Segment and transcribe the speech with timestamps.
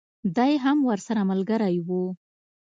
[0.35, 2.03] دی هم ورسره ملګری وو.